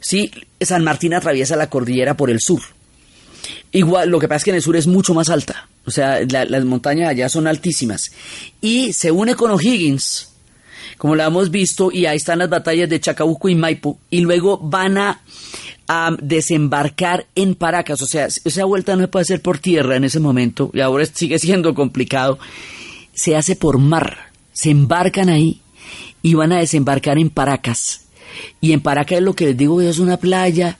[0.00, 2.60] Sí, San Martín atraviesa la cordillera por el sur.
[3.72, 5.68] Igual, lo que pasa es que en el sur es mucho más alta.
[5.84, 8.12] O sea, las montañas allá son altísimas.
[8.60, 10.30] Y se une con O'Higgins,
[10.96, 13.98] como lo hemos visto, y ahí están las batallas de Chacabuco y Maipo.
[14.10, 15.20] Y luego van a,
[16.20, 18.02] desembarcar en Paracas.
[18.02, 21.06] O sea, esa vuelta no se puede hacer por tierra en ese momento, y ahora
[21.12, 22.38] sigue siendo complicado.
[23.14, 24.28] Se hace por mar.
[24.52, 25.60] Se embarcan ahí
[26.22, 28.06] y van a desembarcar en Paracas.
[28.60, 30.78] Y en Paracas lo que les digo es una playa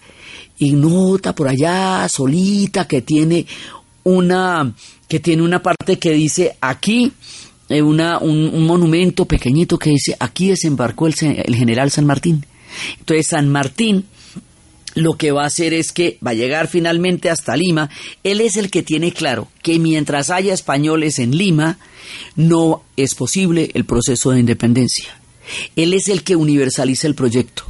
[0.59, 3.47] ignota por allá, solita, que tiene
[4.05, 4.73] una,
[5.09, 7.13] que tiene una parte que dice aquí
[7.69, 12.45] eh, una, un, monumento pequeñito que dice, aquí desembarcó el, el general San Martín.
[12.99, 14.05] Entonces San Martín
[14.95, 17.91] lo que va a hacer es que va a llegar finalmente hasta Lima.
[18.25, 21.79] Él es el que tiene claro que mientras haya españoles en Lima,
[22.37, 25.21] no es posible el proceso de independencia.
[25.77, 27.65] Él es el que universaliza el proyecto.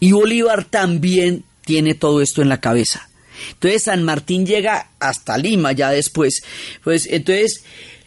[0.00, 3.08] Y Bolívar también tiene todo esto en la cabeza.
[3.52, 6.42] Entonces San Martín llega hasta Lima ya después.
[6.84, 7.64] Pues entonces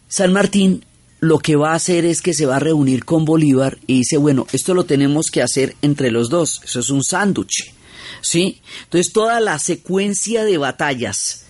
[0.08, 0.86] San Martín
[1.20, 4.18] lo que va a hacer es que se va a reunir con Bolívar y dice,
[4.18, 6.62] bueno, esto lo tenemos que hacer entre los dos.
[6.64, 7.74] Eso es un sándwich.
[8.22, 8.62] ¿Sí?
[8.84, 11.46] Entonces toda la secuencia de batallas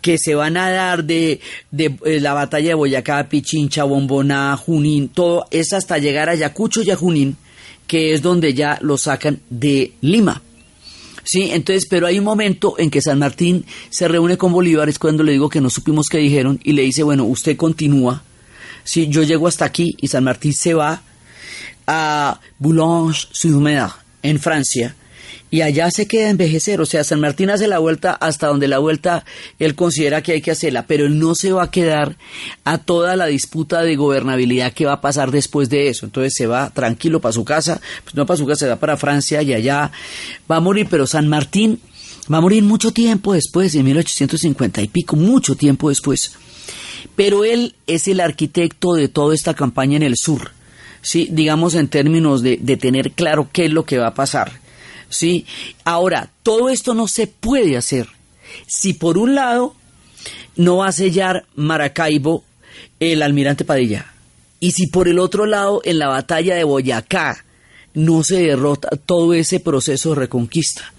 [0.00, 1.40] que se van a dar de,
[1.72, 6.82] de, eh, la batalla de Boyacá, Pichincha, Bomboná, Junín, todo es hasta llegar a Yacucho
[6.82, 7.36] y a Junín,
[7.88, 10.40] que es donde ya lo sacan de Lima.
[11.32, 14.98] Sí, entonces, pero hay un momento en que San Martín se reúne con Bolívar, es
[14.98, 18.22] cuando le digo que no supimos qué dijeron, y le dice, bueno, usted continúa,
[18.84, 21.00] sí, yo llego hasta aquí, y San Martín se va
[21.86, 23.88] a Boulogne-sur-Mer,
[24.22, 24.94] en Francia,
[25.52, 26.80] y allá se queda envejecer.
[26.80, 29.24] O sea, San Martín hace la vuelta hasta donde la vuelta
[29.58, 32.16] él considera que hay que hacerla, pero él no se va a quedar
[32.64, 36.06] a toda la disputa de gobernabilidad que va a pasar después de eso.
[36.06, 38.96] Entonces se va tranquilo para su casa, pues no para su casa, se va para
[38.96, 39.92] Francia y allá
[40.50, 41.78] va a morir, pero San Martín
[42.32, 46.32] va a morir mucho tiempo después, en 1850 y pico, mucho tiempo después.
[47.14, 50.52] Pero él es el arquitecto de toda esta campaña en el sur.
[51.02, 54.61] Sí, digamos en términos de, de tener claro qué es lo que va a pasar.
[55.12, 55.46] ¿Sí?
[55.84, 58.08] Ahora, todo esto no se puede hacer
[58.66, 59.74] si por un lado
[60.56, 62.44] no va a sellar Maracaibo
[62.98, 64.12] el almirante Padilla
[64.58, 67.44] y si por el otro lado en la batalla de Boyacá
[67.94, 70.92] no se derrota todo ese proceso de reconquista.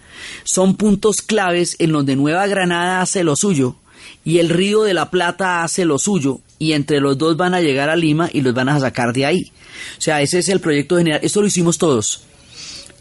[0.43, 3.75] Son puntos claves en donde Nueva Granada hace lo suyo
[4.23, 7.61] y el Río de la Plata hace lo suyo y entre los dos van a
[7.61, 9.51] llegar a Lima y los van a sacar de ahí.
[9.97, 11.19] O sea, ese es el proyecto general.
[11.23, 12.23] Esto lo hicimos todos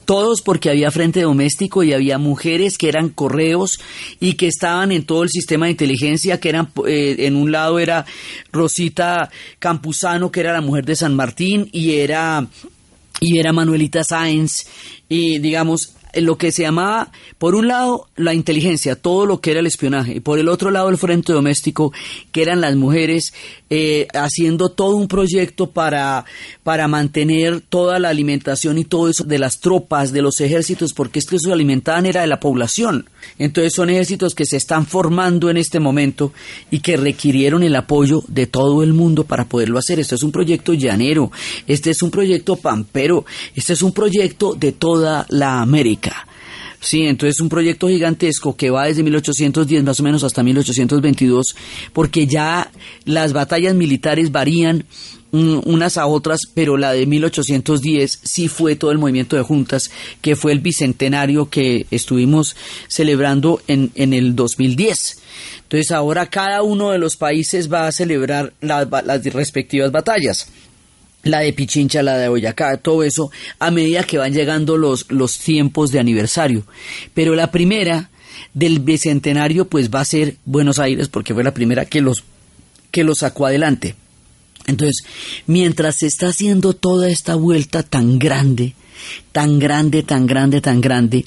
[0.05, 3.81] todos porque había frente doméstico y había mujeres que eran correos
[4.21, 7.79] y que estaban en todo el sistema de inteligencia, que eran, eh, en un lado
[7.79, 8.05] era
[8.53, 12.47] Rosita Campuzano, que era la mujer de San Martín, y era,
[13.21, 14.67] y era Manuelita Sáenz,
[15.09, 19.61] y digamos, lo que se llamaba, por un lado, la inteligencia, todo lo que era
[19.61, 21.93] el espionaje, y por el otro lado, el frente doméstico,
[22.33, 23.33] que eran las mujeres
[23.71, 26.25] eh, haciendo todo un proyecto para,
[26.63, 31.19] para mantener toda la alimentación y todo eso de las tropas, de los ejércitos, porque
[31.19, 33.09] es que eso alimentaban era de la población.
[33.39, 36.33] Entonces son ejércitos que se están formando en este momento
[36.71, 40.01] y que requirieron el apoyo de todo el mundo para poderlo hacer.
[40.01, 41.31] Este es un proyecto llanero,
[41.67, 46.02] este es un proyecto pampero, este es un proyecto de toda la América.
[46.83, 51.55] Sí, entonces un proyecto gigantesco que va desde 1810 más o menos hasta 1822,
[51.93, 52.73] porque ya
[53.05, 54.85] las batallas militares varían
[55.31, 60.37] unas a otras, pero la de 1810 sí fue todo el movimiento de juntas, que
[60.37, 62.57] fue el bicentenario que estuvimos
[62.89, 65.23] celebrando en, en el 2010.
[65.63, 70.49] Entonces ahora cada uno de los países va a celebrar las respectivas batallas
[71.23, 75.39] la de Pichincha, la de Boyacá, todo eso, a medida que van llegando los, los
[75.39, 76.65] tiempos de aniversario.
[77.15, 78.11] Pero la primera
[78.55, 82.25] del bicentenario, pues va a ser Buenos Aires, porque fue la primera que los,
[82.91, 83.95] que los sacó adelante.
[84.67, 85.05] Entonces,
[85.47, 88.75] mientras se está haciendo toda esta vuelta tan grande,
[89.33, 91.27] tan grande, tan grande, tan grande,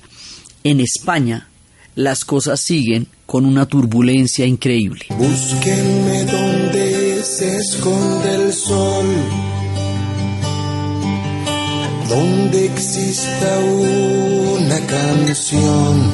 [0.64, 1.50] en España
[1.96, 5.06] las cosas siguen con una turbulencia increíble.
[7.24, 9.06] Se esconde el sol,
[12.10, 16.12] donde exista una canción.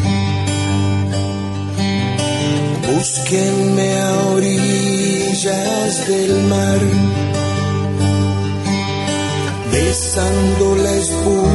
[2.88, 6.80] Búsquenme a orillas del mar
[9.72, 11.51] besando la espuma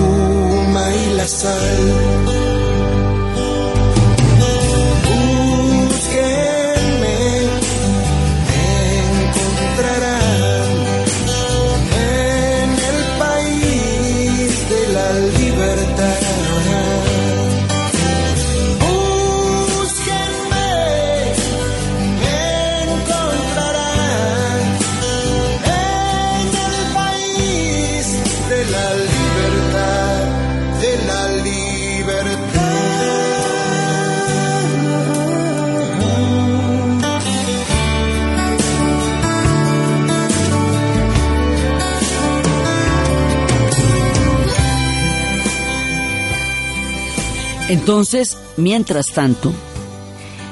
[47.97, 49.55] Entonces, mientras tanto,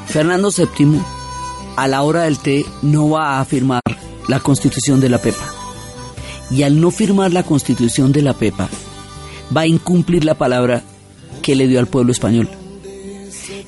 [0.07, 0.99] Fernando VII,
[1.76, 3.82] a la hora del té, no va a firmar
[4.28, 5.45] la constitución de la Pepa.
[6.51, 8.70] Y al no firmar la constitución de la Pepa,
[9.55, 10.84] va a incumplir la palabra
[11.42, 12.49] que le dio al pueblo español.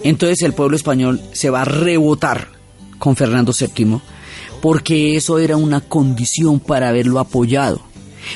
[0.02, 2.48] Entonces el pueblo español se va a rebotar
[2.98, 4.00] con Fernando VII
[4.62, 7.82] porque eso era una condición para haberlo apoyado.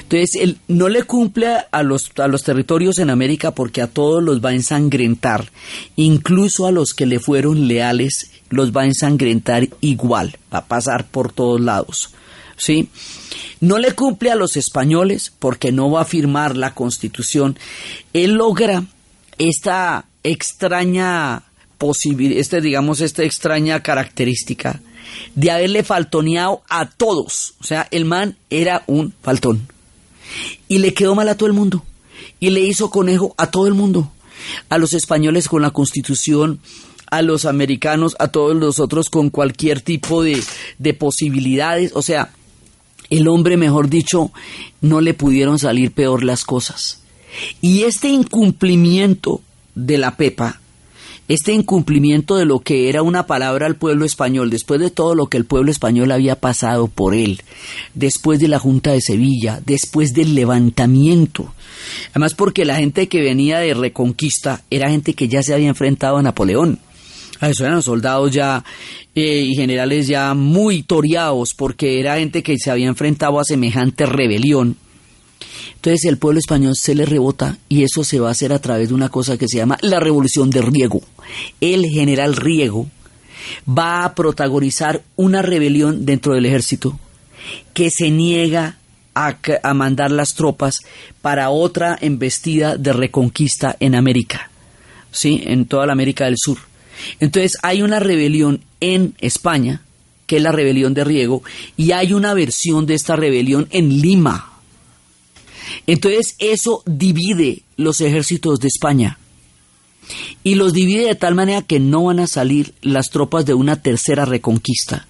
[0.03, 4.23] Entonces, él no le cumple a los, a los territorios en América porque a todos
[4.23, 5.51] los va a ensangrentar,
[5.97, 11.07] incluso a los que le fueron leales, los va a ensangrentar igual, va a pasar
[11.07, 12.11] por todos lados.
[12.57, 12.89] ¿Sí?
[13.61, 17.59] No le cumple a los españoles porque no va a firmar la constitución.
[18.13, 18.85] Él logra
[19.39, 21.45] esta extraña
[22.19, 24.81] este, digamos, esta extraña característica
[25.35, 27.55] de haberle faltoneado a todos.
[27.61, 29.67] O sea, el man era un faltón.
[30.69, 31.85] Y le quedó mal a todo el mundo.
[32.39, 34.11] Y le hizo conejo a todo el mundo.
[34.69, 36.61] A los españoles con la constitución,
[37.11, 40.43] a los americanos, a todos los otros con cualquier tipo de,
[40.79, 41.93] de posibilidades.
[41.95, 42.31] O sea,
[43.11, 44.31] el hombre, mejor dicho,
[44.81, 47.01] no le pudieron salir peor las cosas.
[47.61, 49.41] Y este incumplimiento
[49.75, 50.60] de la Pepa
[51.31, 55.29] este incumplimiento de lo que era una palabra al pueblo español, después de todo lo
[55.29, 57.41] que el pueblo español había pasado por él,
[57.95, 61.55] después de la Junta de Sevilla, después del levantamiento,
[62.11, 66.17] además porque la gente que venía de Reconquista era gente que ya se había enfrentado
[66.17, 66.81] a Napoleón.
[67.41, 68.65] Eso eran soldados ya
[69.15, 74.05] eh, y generales ya muy toreados porque era gente que se había enfrentado a semejante
[74.05, 74.77] rebelión
[75.75, 78.89] entonces el pueblo español se le rebota y eso se va a hacer a través
[78.89, 81.01] de una cosa que se llama la revolución de Riego.
[81.61, 82.89] El general Riego
[83.67, 86.99] va a protagonizar una rebelión dentro del ejército
[87.75, 88.77] que se niega
[89.15, 90.81] a, a, mandar las tropas
[91.21, 94.51] para otra embestida de reconquista en América,
[95.11, 95.43] ¿sí?
[95.47, 96.59] en toda la América del Sur.
[97.19, 99.83] Entonces hay una rebelión en España,
[100.27, 101.43] que es la rebelión de Riego,
[101.77, 104.50] y hay una versión de esta rebelión en Lima,
[105.87, 109.19] entonces eso divide los ejércitos de España
[110.43, 113.83] y los divide de tal manera que no van a salir las tropas de una
[113.83, 115.07] tercera reconquista.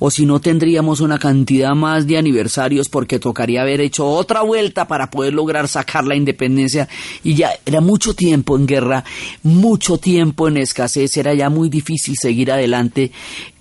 [0.00, 4.88] O si no tendríamos una cantidad más de aniversarios porque tocaría haber hecho otra vuelta
[4.88, 6.88] para poder lograr sacar la independencia.
[7.22, 9.04] Y ya era mucho tiempo en guerra,
[9.44, 13.12] mucho tiempo en escasez, era ya muy difícil seguir adelante,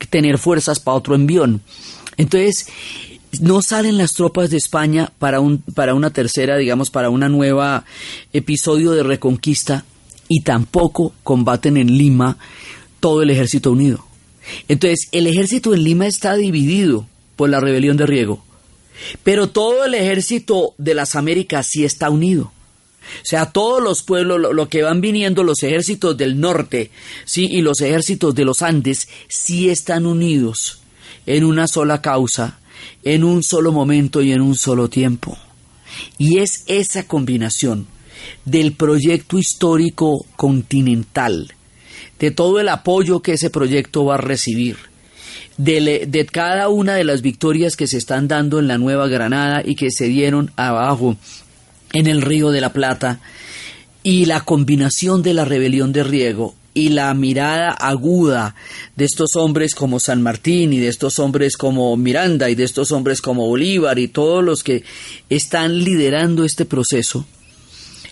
[0.10, 1.62] tener fuerzas para otro envión.
[2.18, 2.68] Entonces,
[3.40, 7.86] no salen las tropas de España para, un, para una tercera, digamos, para una nueva
[8.34, 9.86] episodio de reconquista
[10.28, 12.38] y tampoco combaten en Lima
[13.00, 14.06] todo el ejército unido.
[14.68, 18.44] Entonces, el ejército en Lima está dividido por la rebelión de Riego,
[19.24, 22.52] pero todo el ejército de las Américas sí está unido.
[23.22, 26.92] O sea, todos los pueblos, lo, que van viniendo, los ejércitos del norte,
[27.26, 30.80] sí, y los ejércitos de los Andes, sí están unidos
[31.26, 32.60] en una sola causa,
[33.04, 35.38] en un solo momento y en un solo tiempo.
[36.18, 37.88] Y es esa combinación
[38.46, 41.54] del proyecto histórico continental,
[42.20, 44.78] de todo el apoyo que ese proyecto va a recibir,
[45.58, 49.64] de, de, cada una de las victorias que se están dando en la Nueva Granada
[49.66, 51.18] y que se dieron abajo
[51.94, 53.20] en el Río de la Plata,
[54.04, 58.54] y la combinación de la rebelión de Riego y la mirada aguda
[58.96, 62.92] de estos hombres como San Martín y de estos hombres como Miranda y de estos
[62.92, 64.84] hombres como Bolívar y todos los que
[65.28, 67.26] están liderando este proceso,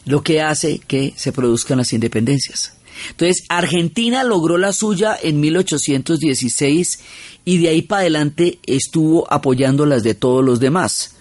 [0.05, 2.73] lo que hace que se produzcan las independencias.
[3.11, 6.99] Entonces, Argentina logró la suya en 1816
[7.45, 11.14] y de ahí para adelante estuvo apoyando las de todos los demás.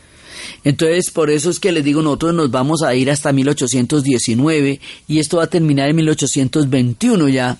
[0.64, 5.18] Entonces, por eso es que les digo, nosotros nos vamos a ir hasta 1819 y
[5.18, 7.58] esto va a terminar en 1821 ya.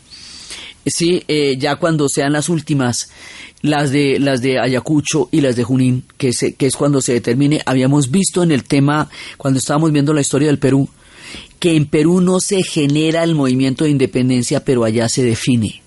[0.86, 3.10] Sí, eh, ya cuando sean las últimas,
[3.62, 7.62] las de, las de Ayacucho y las de Junín, que, que es cuando se determine.
[7.64, 9.08] Habíamos visto en el tema,
[9.38, 10.88] cuando estábamos viendo la historia del Perú,
[11.58, 15.82] que en Perú no se genera el movimiento de independencia, pero allá se define,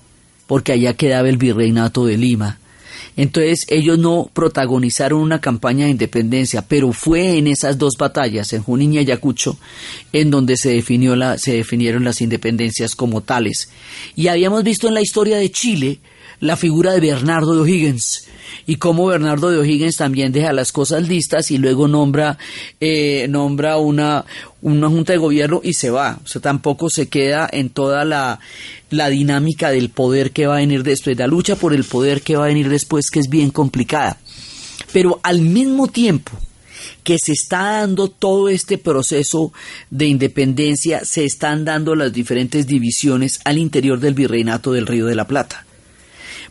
[0.47, 2.59] porque allá quedaba el virreinato de Lima
[3.17, 8.61] entonces ellos no protagonizaron una campaña de independencia, pero fue en esas dos batallas, en
[8.61, 9.57] Junín y Ayacucho,
[10.13, 13.69] en donde se, definió la, se definieron las independencias como tales.
[14.15, 15.99] Y habíamos visto en la historia de Chile
[16.39, 18.27] la figura de Bernardo de O'Higgins
[18.65, 22.37] y cómo Bernardo de O'Higgins también deja las cosas listas y luego nombra,
[22.79, 24.25] eh, nombra una,
[24.61, 26.19] una junta de gobierno y se va.
[26.23, 28.39] O sea, tampoco se queda en toda la,
[28.89, 32.35] la dinámica del poder que va a venir después, la lucha por el poder que
[32.35, 34.17] va a venir después, que es bien complicada.
[34.91, 36.31] Pero al mismo tiempo
[37.03, 39.51] que se está dando todo este proceso
[39.89, 45.15] de independencia, se están dando las diferentes divisiones al interior del virreinato del Río de
[45.15, 45.66] la Plata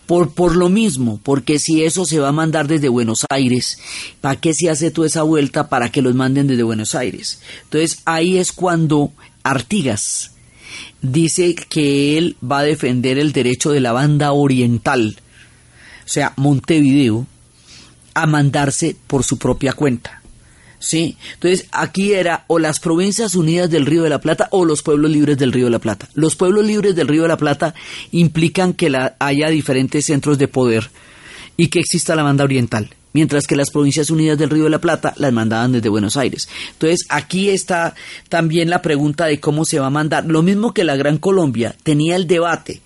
[0.06, 3.78] Por, por lo mismo, porque si eso se va a mandar desde Buenos Aires,
[4.20, 7.40] ¿para qué se hace toda esa vuelta para que los manden desde Buenos Aires?
[7.64, 9.10] Entonces ahí es cuando
[9.42, 10.30] Artigas
[11.02, 15.16] dice que él va a defender el derecho de la banda oriental,
[16.04, 17.26] o sea, Montevideo,
[18.14, 20.15] a mandarse por su propia cuenta.
[20.86, 21.16] ¿Sí?
[21.34, 25.10] Entonces, aquí era o las provincias unidas del Río de la Plata o los pueblos
[25.10, 26.08] libres del Río de la Plata.
[26.14, 27.74] Los pueblos libres del Río de la Plata
[28.12, 30.88] implican que la, haya diferentes centros de poder
[31.56, 34.80] y que exista la banda oriental, mientras que las provincias unidas del Río de la
[34.80, 36.48] Plata las mandaban desde Buenos Aires.
[36.74, 37.96] Entonces, aquí está
[38.28, 40.26] también la pregunta de cómo se va a mandar.
[40.26, 42.80] Lo mismo que la Gran Colombia tenía el debate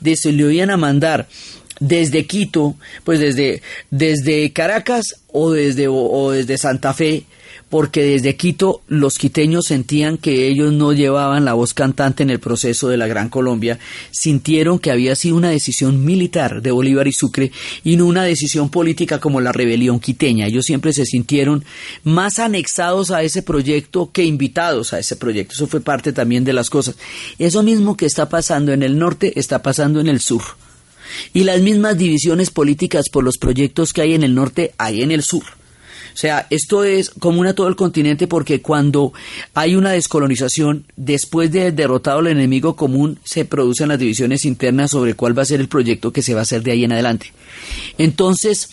[0.00, 1.28] de si le iban a mandar
[1.78, 2.74] desde Quito,
[3.04, 7.26] pues desde, desde Caracas o desde, o desde Santa Fe,
[7.74, 12.38] porque desde Quito los quiteños sentían que ellos no llevaban la voz cantante en el
[12.38, 13.80] proceso de la Gran Colombia,
[14.12, 17.50] sintieron que había sido una decisión militar de Bolívar y Sucre
[17.82, 20.46] y no una decisión política como la rebelión quiteña.
[20.46, 21.64] Ellos siempre se sintieron
[22.04, 25.54] más anexados a ese proyecto que invitados a ese proyecto.
[25.54, 26.94] Eso fue parte también de las cosas.
[27.40, 30.42] Eso mismo que está pasando en el norte está pasando en el sur.
[31.32, 35.10] Y las mismas divisiones políticas por los proyectos que hay en el norte hay en
[35.10, 35.63] el sur.
[36.14, 39.12] Sea, esto es común a todo el continente porque cuando
[39.52, 45.14] hay una descolonización, después de derrotado el enemigo común, se producen las divisiones internas sobre
[45.14, 47.32] cuál va a ser el proyecto que se va a hacer de ahí en adelante.
[47.98, 48.70] Entonces,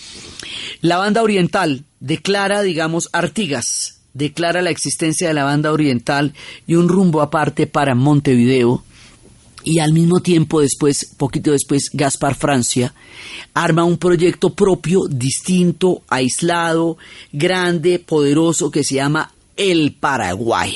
[0.81, 6.33] la banda oriental declara, digamos, Artigas, declara la existencia de la banda oriental
[6.67, 8.83] y un rumbo aparte para Montevideo,
[9.63, 12.93] y al mismo tiempo después, poquito después, Gaspar Francia
[13.53, 16.97] arma un proyecto propio, distinto, aislado,
[17.31, 20.75] grande, poderoso, que se llama el Paraguay.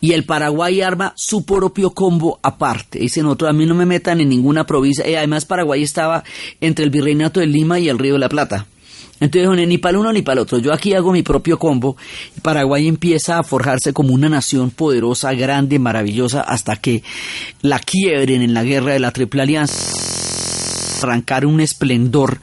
[0.00, 2.98] Y el Paraguay arma su propio combo aparte.
[2.98, 5.08] Dicen otros, a mí no me metan en ninguna provincia.
[5.08, 6.24] Y además Paraguay estaba
[6.60, 8.66] entre el Virreinato de Lima y el Río de la Plata.
[9.22, 10.58] Entonces, ni para uno ni para el otro.
[10.58, 11.96] Yo aquí hago mi propio combo.
[12.42, 17.04] Paraguay empieza a forjarse como una nación poderosa, grande, maravillosa, hasta que
[17.60, 19.76] la quiebren en la guerra de la Triple Alianza.
[21.02, 22.40] Arrancar un esplendor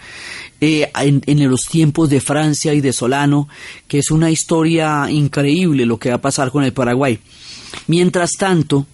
[0.62, 3.50] eh, en, en, los tiempos de Francia y de Solano,
[3.90, 7.20] que es una historia increíble lo que va a pasar con el Paraguay.
[7.88, 8.88] Mientras tanto,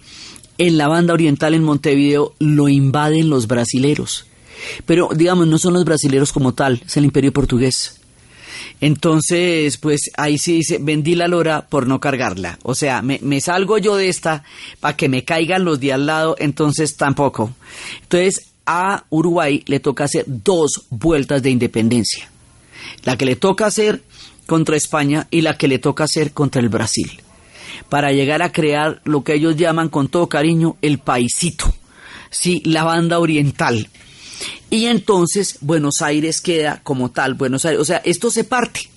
[0.58, 4.26] en la banda oriental en Montevideo lo invaden los brasileros
[4.86, 8.00] pero, digamos, no son los brasileros como tal, es el imperio portugués.
[8.82, 12.60] Entonces, pues ahí sí dice, vendí la lora por no cargarla.
[12.64, 14.44] O sea, me, me salgo yo de esta
[14.80, 17.54] para que me caigan los de al lado, entonces tampoco.
[18.04, 22.30] Entonces, a Uruguay le toca hacer dos vueltas de independencia.
[23.04, 24.04] La que le toca hacer
[24.46, 27.22] contra España y la que le toca hacer contra el Brasil.
[27.90, 31.74] Para llegar a crear lo que ellos llaman con todo cariño el paisito.
[32.30, 33.90] Sí, la banda oriental
[34.70, 38.90] y entonces Buenos Aires queda como tal, Buenos Aires, o sea, esto se parte.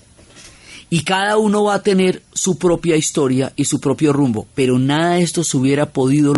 [0.91, 5.15] Y cada uno va a tener su propia historia y su propio rumbo, pero nada
[5.15, 6.33] de esto se hubiera podido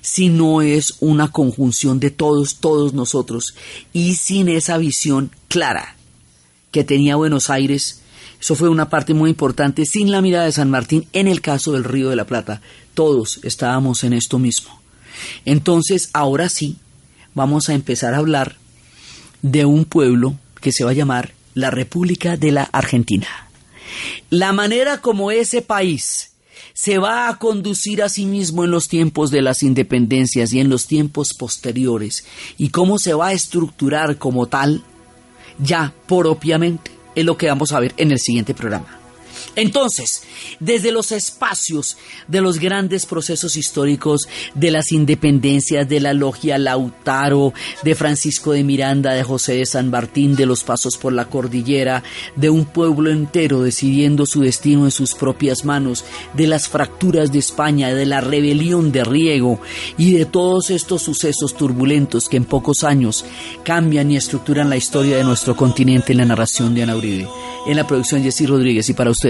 [0.00, 3.54] si no es una conjunción de todos, todos nosotros,
[3.92, 5.96] y sin esa visión clara
[6.70, 8.00] que tenía Buenos Aires.
[8.40, 11.72] Eso fue una parte muy importante, sin la mirada de San Martín, en el caso
[11.72, 12.62] del Río de la Plata.
[12.94, 14.80] Todos estábamos en esto mismo.
[15.44, 16.76] Entonces, ahora sí,
[17.34, 18.56] vamos a empezar a hablar
[19.42, 23.26] de un pueblo que se va a llamar la República de la Argentina.
[24.30, 26.32] La manera como ese país
[26.72, 30.68] se va a conducir a sí mismo en los tiempos de las independencias y en
[30.68, 32.24] los tiempos posteriores
[32.56, 34.82] y cómo se va a estructurar como tal,
[35.58, 38.99] ya propiamente, es lo que vamos a ver en el siguiente programa.
[39.56, 40.22] Entonces,
[40.58, 41.96] desde los espacios
[42.28, 48.64] de los grandes procesos históricos de las independencias de la logia Lautaro, de Francisco de
[48.64, 52.02] Miranda, de José de San Martín, de los pasos por la cordillera,
[52.36, 57.38] de un pueblo entero decidiendo su destino en sus propias manos, de las fracturas de
[57.38, 59.60] España, de la rebelión de Riego
[59.96, 63.24] y de todos estos sucesos turbulentos que en pocos años
[63.64, 67.28] cambian y estructuran la historia de nuestro continente en la narración de Ana Uribe.
[67.66, 69.29] En la producción Jessy Rodríguez y para ustedes,